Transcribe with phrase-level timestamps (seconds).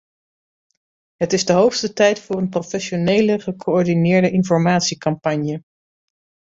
[1.15, 5.63] Het is de hoogste tijd voor een professionele, gecoördineerde informatiecampagne.